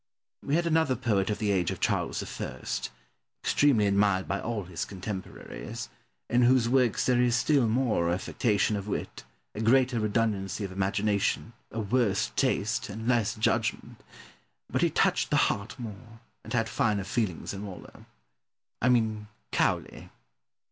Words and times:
We 0.41 0.55
had 0.55 0.65
another 0.65 0.95
poet 0.95 1.29
of 1.29 1.37
the 1.37 1.51
age 1.51 1.69
of 1.69 1.79
Charles 1.79 2.23
I., 2.41 2.57
extremely 3.43 3.85
admired 3.85 4.27
by 4.27 4.39
all 4.41 4.63
his 4.63 4.83
contemporaries, 4.83 5.89
in 6.27 6.41
whose 6.41 6.67
works 6.67 7.05
there 7.05 7.21
is 7.21 7.35
still 7.35 7.67
more 7.67 8.09
affectation 8.09 8.75
of 8.75 8.87
wit, 8.87 9.23
a 9.53 9.61
greater 9.61 9.99
redundancy 9.99 10.63
of 10.63 10.71
imagination, 10.71 11.53
a 11.69 11.81
worse 11.81 12.31
taste, 12.35 12.89
and 12.89 13.07
less 13.07 13.35
judgment; 13.35 13.97
but 14.71 14.81
he 14.81 14.89
touched 14.89 15.29
the 15.29 15.37
heart 15.37 15.77
more, 15.77 16.19
and 16.43 16.53
had 16.53 16.67
finer 16.67 17.03
feelings 17.03 17.51
than 17.51 17.67
Waller. 17.67 18.07
I 18.81 18.89
mean 18.89 19.27
Cowley. 19.51 20.09